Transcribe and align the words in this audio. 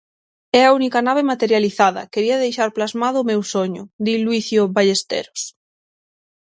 É 0.59 0.61
a 0.65 0.73
única 0.79 0.99
nave 1.07 1.23
materializada, 1.31 2.09
quería 2.13 2.41
deixar 2.43 2.69
plasmado 2.77 3.17
o 3.19 3.27
meu 3.31 3.41
soño, 3.53 3.83
di 4.05 4.13
Luicio 4.25 4.63
Ballesteros. 4.75 5.41